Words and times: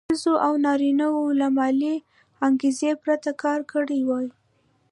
ښځو 0.09 0.33
او 0.47 0.53
نارینه 0.65 1.05
وو 1.13 1.25
له 1.39 1.47
مالي 1.57 1.95
انګېزې 2.45 2.91
پرته 3.03 3.31
کار 3.43 3.59
کړی 3.71 3.99
وای. 4.09 4.27